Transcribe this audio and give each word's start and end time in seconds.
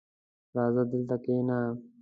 راځه 0.55 0.83
دلته 0.91 1.15
کښېنه! 1.23 1.57